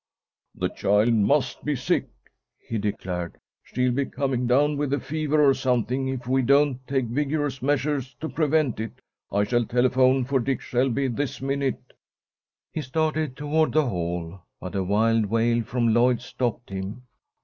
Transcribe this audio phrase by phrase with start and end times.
[0.55, 2.09] "The child must be sick,"
[2.57, 3.37] he declared.
[3.61, 8.15] "She'll be coming down with a fever or something if we don't take vigorous measures
[8.15, 8.93] to prevent it.
[9.31, 11.93] I shall telephone for Dick Shelby this minute."
[12.71, 17.03] He started toward the hall, but a wild wail from Lloyd stopped him.